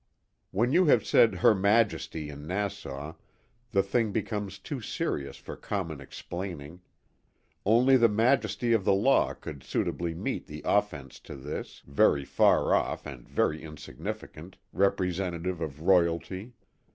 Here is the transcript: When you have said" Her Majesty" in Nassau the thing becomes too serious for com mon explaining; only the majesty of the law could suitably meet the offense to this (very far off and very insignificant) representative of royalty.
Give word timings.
When 0.49 0.71
you 0.71 0.87
have 0.87 1.05
said" 1.05 1.35
Her 1.45 1.53
Majesty" 1.53 2.29
in 2.31 2.47
Nassau 2.47 3.13
the 3.69 3.83
thing 3.83 4.11
becomes 4.11 4.57
too 4.57 4.81
serious 4.81 5.37
for 5.37 5.55
com 5.55 5.89
mon 5.89 6.01
explaining; 6.01 6.81
only 7.67 7.97
the 7.97 8.09
majesty 8.09 8.73
of 8.73 8.83
the 8.83 8.95
law 8.95 9.35
could 9.35 9.61
suitably 9.63 10.15
meet 10.15 10.47
the 10.47 10.63
offense 10.65 11.19
to 11.19 11.35
this 11.35 11.83
(very 11.85 12.25
far 12.25 12.73
off 12.73 13.05
and 13.05 13.29
very 13.29 13.61
insignificant) 13.61 14.57
representative 14.73 15.61
of 15.61 15.81
royalty. 15.83 16.53